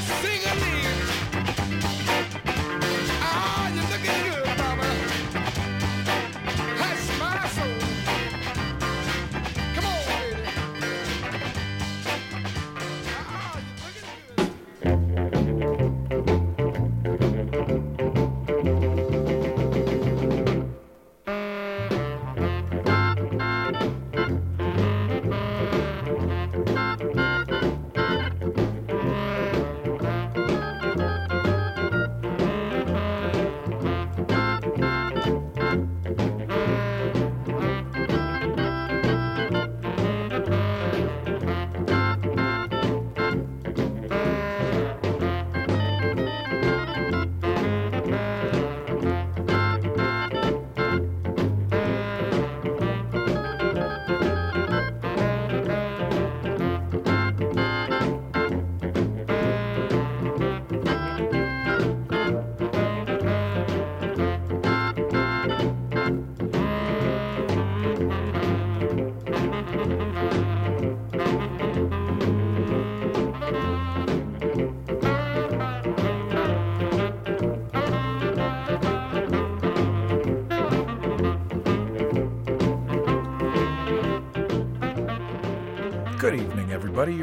[0.00, 0.59] siga sing it!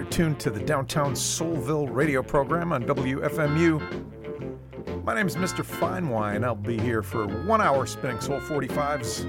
[0.10, 3.82] Tuned to the Downtown Soulville radio program on WFMU.
[5.04, 5.64] My name is Mr.
[5.64, 6.44] Fine Wine.
[6.44, 9.26] I'll be here for one hour spinning Soul 45s.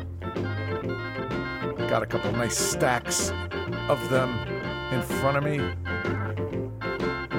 [1.88, 3.30] Got a couple nice stacks
[3.88, 4.38] of them
[4.92, 5.58] in front of me,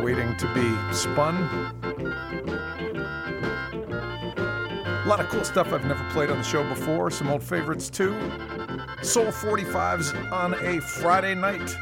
[0.02, 1.36] waiting to be spun.
[4.86, 7.90] A lot of cool stuff I've never played on the show before, some old favorites
[7.90, 8.14] too.
[9.02, 11.78] Soul 45s on a Friday night.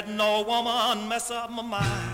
[0.00, 2.09] let no woman mess up my mind.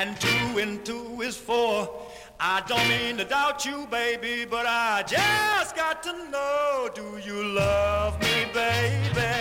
[0.00, 1.86] and two and two is four.
[2.40, 7.44] I don't mean to doubt you, baby, but I just got to know do you
[7.44, 9.32] love me, baby?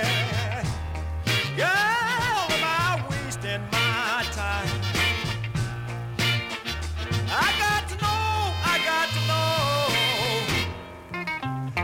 [1.56, 4.82] Girl, am I wasting my time?
[7.46, 9.44] I got to know, I got to know.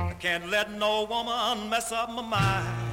[0.10, 2.85] I can't let no woman mess up my mind.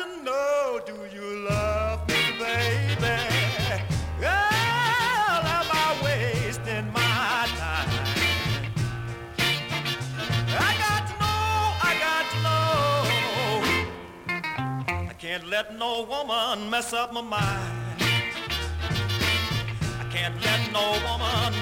[0.00, 3.16] to know, do you love me, baby?
[4.18, 4.30] Girl,
[5.56, 7.90] am I wasting my time?
[10.68, 11.52] I got to know,
[11.88, 12.66] I got to know.
[15.10, 18.00] I can't let no woman mess up my mind.
[20.00, 21.52] I can't let no woman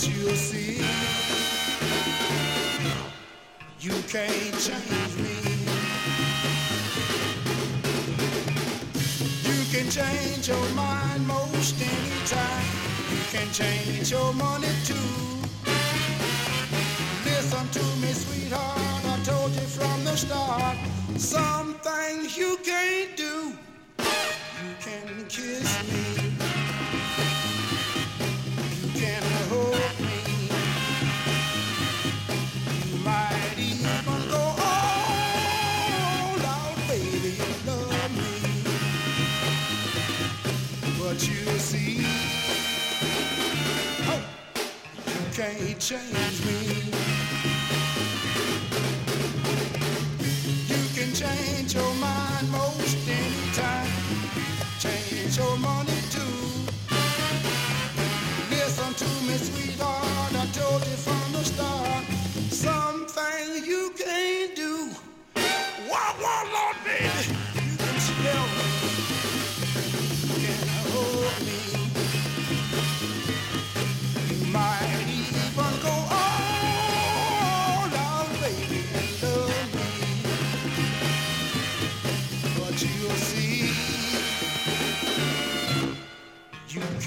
[0.00, 0.78] But you'll see,
[3.80, 5.36] you can't change me.
[9.44, 12.64] You can change your mind most anytime.
[13.10, 14.94] You can change your money too.
[17.26, 19.04] Listen to me, sweetheart.
[19.04, 20.78] I told you from the start.
[21.18, 23.52] Some things you can't do.
[23.98, 26.39] You can kiss me.
[45.40, 46.82] Can't change me.
[50.68, 53.88] You can change your mind most anytime.
[54.78, 56.36] Change your money too.
[58.50, 59.89] Listen to me, sweetheart.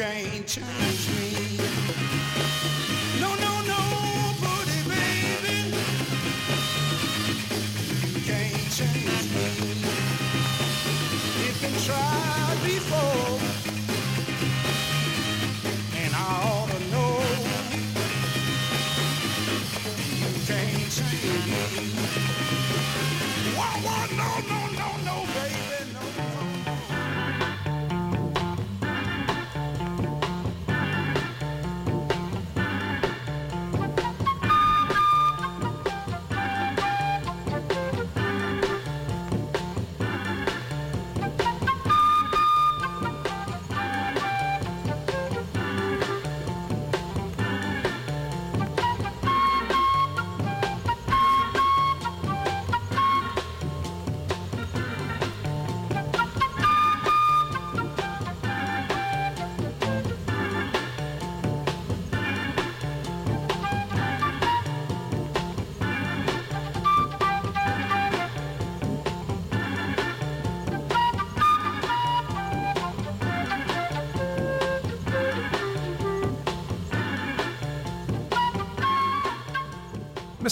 [0.03, 1.57] Can't change me.
[3.21, 3.81] No, no, no,
[4.43, 5.57] buddy, baby.
[8.11, 9.47] You can't change me.
[11.45, 13.42] It's been tried before,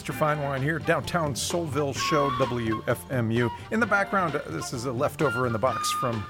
[0.02, 0.16] Mr.
[0.16, 3.52] Fine Wine here, downtown Soulville Show, WFMU.
[3.70, 6.26] In the background, uh, this is a leftover in the box from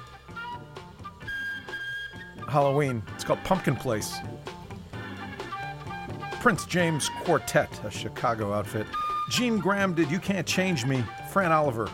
[2.50, 3.02] Halloween.
[3.16, 4.18] It's called Pumpkin Place.
[6.42, 8.88] Prince James Quartette, a Chicago outfit.
[9.30, 11.90] Gene Graham did You Can't Change Me, Fran Oliver.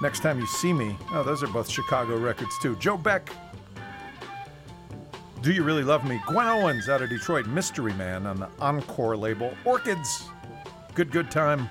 [0.00, 0.96] Next Time You See Me.
[1.12, 2.76] Oh, those are both Chicago records too.
[2.76, 3.30] Joe Beck,
[5.42, 6.20] do You Really Love Me?
[6.26, 9.54] Gwen Owens out of Detroit, Mystery Man on the Encore label.
[9.64, 10.28] Orchids,
[10.94, 11.70] Good Good Time.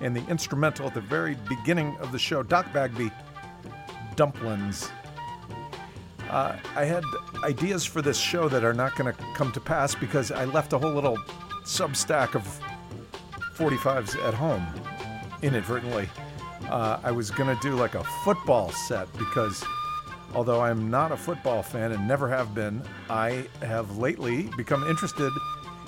[0.00, 3.10] And the instrumental at the very beginning of the show, Doc Bagby,
[4.14, 4.90] Dumplins.
[6.28, 7.02] Uh, I had
[7.42, 10.74] ideas for this show that are not going to come to pass because I left
[10.74, 11.16] a whole little
[11.64, 12.60] substack of
[13.56, 14.66] 45s at home
[15.42, 16.08] inadvertently.
[16.68, 19.64] Uh, I was going to do like a football set because
[20.34, 25.32] although I'm not a football fan and never have been, I have lately become interested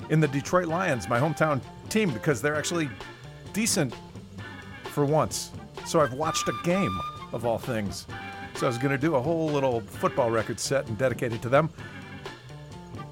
[0.09, 2.89] in the Detroit Lions, my hometown team, because they're actually
[3.53, 3.95] decent
[4.85, 5.51] for once.
[5.85, 6.99] So I've watched a game
[7.33, 8.07] of all things.
[8.55, 11.41] So I was going to do a whole little football record set and dedicate it
[11.43, 11.69] to them,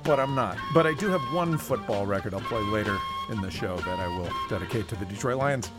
[0.04, 0.58] but I'm not.
[0.74, 2.98] But I do have one football record I'll play later
[3.32, 5.72] in the show that I will dedicate to the Detroit Lions.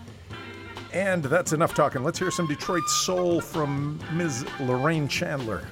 [0.93, 2.03] And that's enough talking.
[2.03, 4.45] Let's hear some Detroit soul from Ms.
[4.61, 5.63] Lorraine Chandler.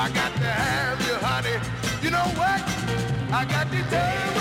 [0.00, 1.60] I got to have you, honey.
[2.02, 2.62] You know what?
[3.34, 4.39] I got to tell you.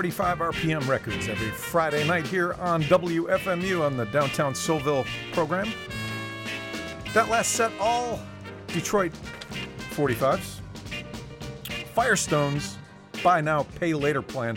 [0.00, 5.70] 45 RPM Records every Friday night here on WFMU on the Downtown Soulville program.
[7.12, 8.18] That last set, all
[8.68, 9.12] Detroit
[9.90, 10.60] 45s.
[11.94, 12.76] Firestones,
[13.22, 14.56] buy now, pay later plan.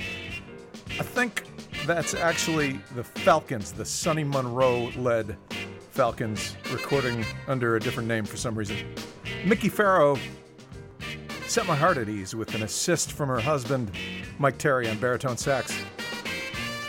[0.91, 1.43] I think
[1.85, 5.35] that's actually the Falcons, the Sonny Monroe led
[5.91, 8.77] Falcons, recording under a different name for some reason.
[9.43, 10.17] Mikki Farrow
[11.47, 13.91] set my heart at ease with an assist from her husband,
[14.39, 15.71] Mike Terry, on baritone sax.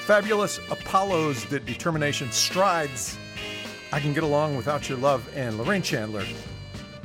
[0.07, 3.17] Fabulous Apollos did Determination Strides.
[3.93, 6.25] I Can Get Along Without Your Love, and Lorraine Chandler.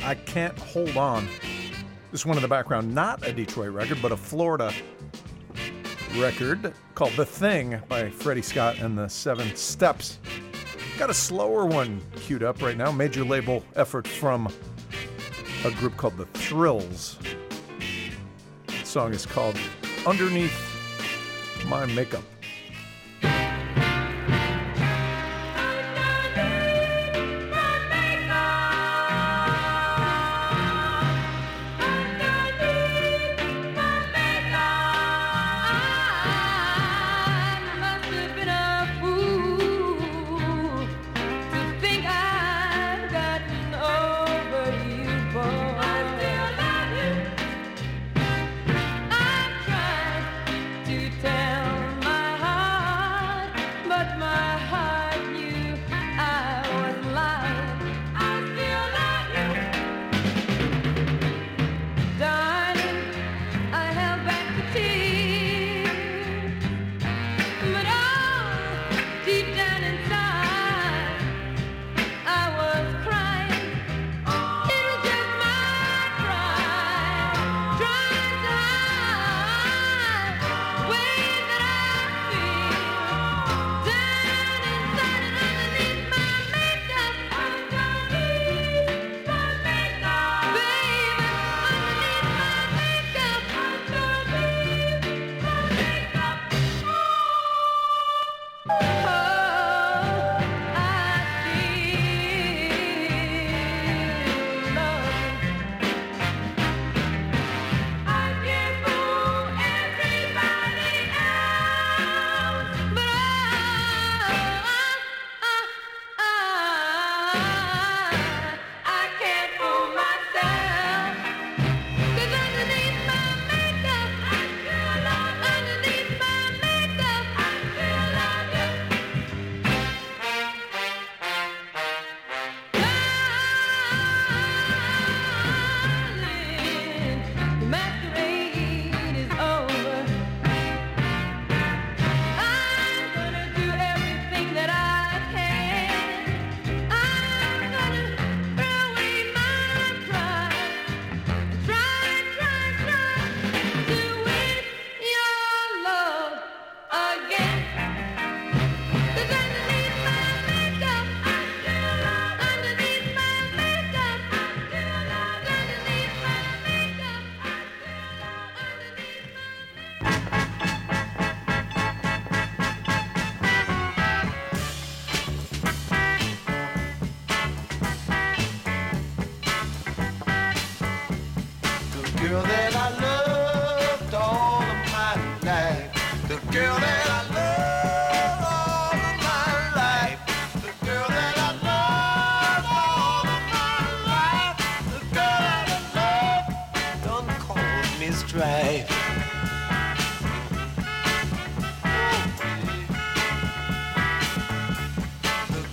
[0.04, 1.28] I Can't Hold On.
[2.12, 4.74] This one in the background, not a Detroit record, but a Florida
[6.18, 10.20] record called The Thing by Freddy Scott and the Seven Steps.
[10.98, 14.52] Got a slower one queued up right now, major label effort from
[15.64, 17.18] a group called The Thrills.
[18.66, 19.58] The song is called
[20.10, 20.58] Underneath
[21.68, 22.24] My Makeup.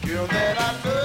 [0.07, 0.96] Girl that I loved's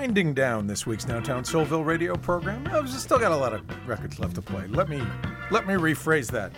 [0.00, 2.66] winding down this week's Downtown Soulville radio program.
[2.72, 4.66] I've still got a lot of records left to play.
[4.68, 5.02] Let me
[5.50, 6.52] let me rephrase that.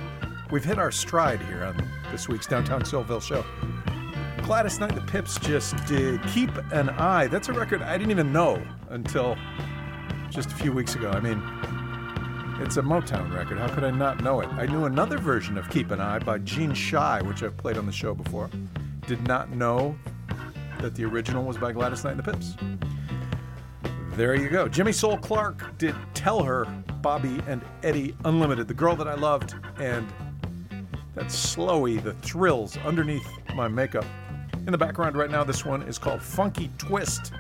[0.53, 3.45] We've hit our stride here on this week's Downtown Soulville show.
[4.45, 7.27] Gladys Knight and the Pips just did Keep an Eye.
[7.27, 9.37] That's a record I didn't even know until
[10.31, 11.11] just a few weeks ago.
[11.11, 11.43] I mean,
[12.65, 13.59] it's a Motown record.
[13.59, 14.49] How could I not know it?
[14.51, 17.87] I knew another version of Keep an Eye by Gene Shy, which I've played on
[17.87, 18.49] the show before.
[19.09, 19.97] Did not know
[20.79, 22.55] that the original was by Gladys Knight and the Pips.
[24.15, 24.69] There you go.
[24.69, 26.67] Jimmy Soul Clark did Tell Her,
[27.01, 30.07] Bobby and Eddie Unlimited, the girl that I loved, and
[31.15, 34.05] that slowy, the thrills underneath my makeup.
[34.67, 37.33] In the background right now, this one is called Funky Twist.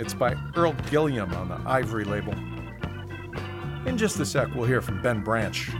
[0.00, 2.34] It's by Earl Gilliam on the Ivory label.
[3.86, 5.70] In just a sec, we'll hear from Ben Branch.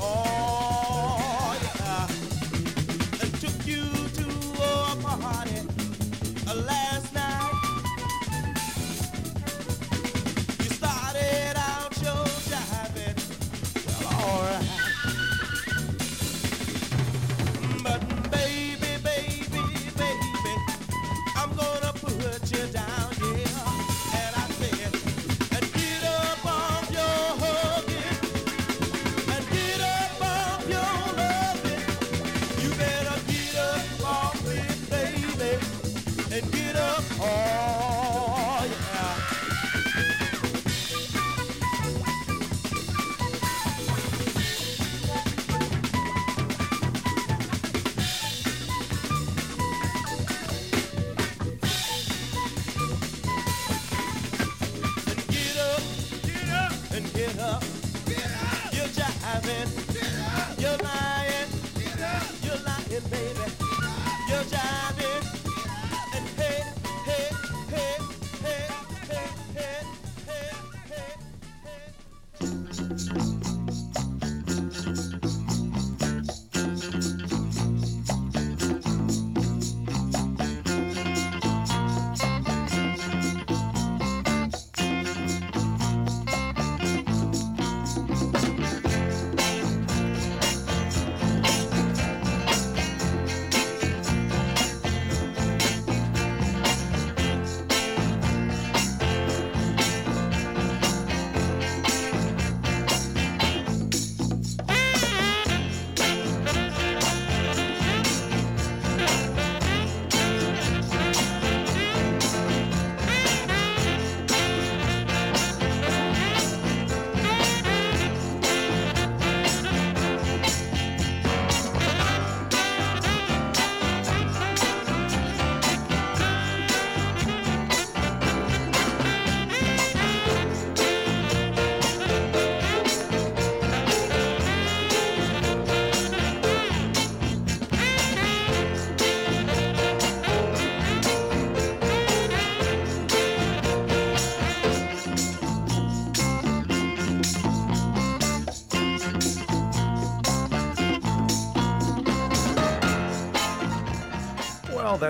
[0.00, 0.31] Oh.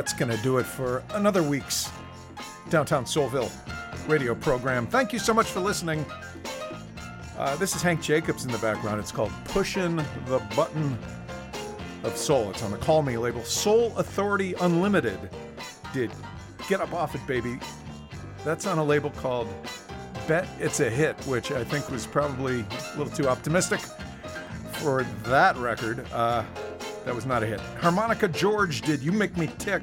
[0.02, 1.88] That's going to do it for another week's
[2.70, 3.48] Downtown Soulville
[4.08, 4.84] radio program.
[4.84, 6.04] Thank you so much for listening.
[7.38, 8.98] Uh, this is Hank Jacobs in the background.
[8.98, 9.94] It's called Pushing
[10.26, 10.98] the Button
[12.02, 12.50] of Soul.
[12.50, 13.44] It's on the Call Me label.
[13.44, 15.30] Soul Authority Unlimited
[15.94, 16.10] did
[16.68, 17.60] Get Up Off It Baby.
[18.44, 19.46] That's on a label called
[20.26, 23.78] Bet It's a Hit, which I think was probably a little too optimistic
[24.72, 26.04] for that record.
[26.12, 26.42] Uh,
[27.04, 27.60] that was not a hit.
[27.80, 29.82] Harmonica George did You Make Me Tick.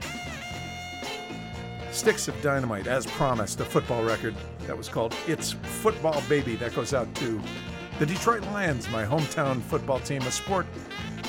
[1.92, 4.36] Sticks of Dynamite, as promised, a football record
[4.68, 6.56] that was called It's Football Baby.
[6.56, 7.42] That goes out to
[7.98, 10.66] the Detroit Lions, my hometown football team, a sport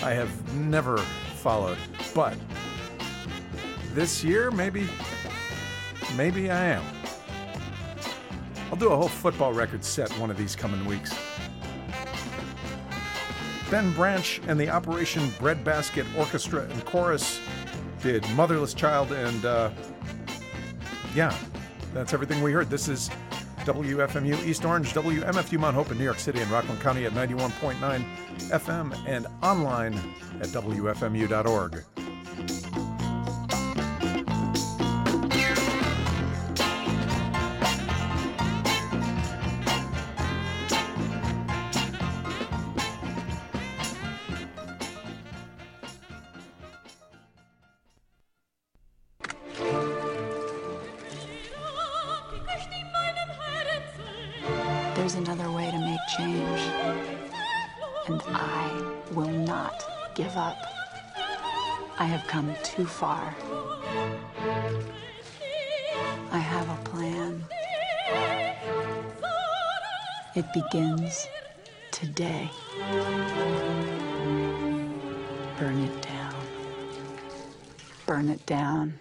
[0.02, 1.78] I have never followed.
[2.14, 2.36] But
[3.94, 4.86] this year, maybe,
[6.16, 6.84] maybe I am.
[8.70, 11.12] I'll do a whole football record set one of these coming weeks.
[13.70, 17.40] Ben Branch and the Operation Breadbasket Orchestra and Chorus
[18.02, 19.70] did Motherless Child, and uh,
[21.14, 21.32] yeah,
[21.94, 22.68] that's everything we heard.
[22.68, 23.10] This is
[23.60, 27.78] WFMU East Orange, WMFU Mount Hope in New York City and Rockland County at 91.9
[28.50, 29.94] FM and online
[30.40, 31.84] at WFMU.org.
[62.00, 63.36] I have come too far.
[66.32, 67.44] I have a plan.
[70.34, 71.28] It begins
[71.90, 72.50] today.
[75.58, 76.34] Burn it down.
[78.06, 78.98] Burn it down.